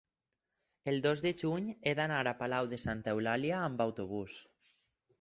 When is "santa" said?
2.87-3.17